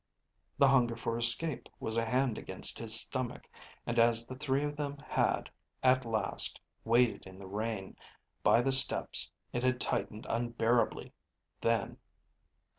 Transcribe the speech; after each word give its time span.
The 0.57 0.67
hunger 0.67 0.95
for 0.95 1.15
escape 1.15 1.69
was 1.79 1.95
a 1.95 2.03
hand 2.03 2.39
against 2.39 2.79
his 2.79 2.99
stomach, 2.99 3.47
and 3.85 3.99
as 3.99 4.25
the 4.25 4.33
three 4.33 4.63
of 4.63 4.75
them 4.75 4.97
had, 5.07 5.47
at 5.83 6.05
last, 6.05 6.59
waited 6.83 7.27
in 7.27 7.37
the 7.37 7.45
rain 7.45 7.95
by 8.41 8.63
the 8.63 8.71
steps, 8.71 9.29
it 9.53 9.61
had 9.61 9.79
tightened 9.79 10.25
unbearably. 10.27 11.13
Then 11.59 11.97